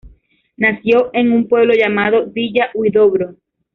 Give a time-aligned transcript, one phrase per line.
[0.57, 3.35] Nació en un pueblo llamado Villa Huidobro.